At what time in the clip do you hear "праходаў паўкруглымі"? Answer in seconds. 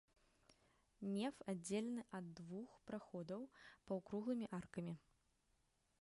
2.89-4.45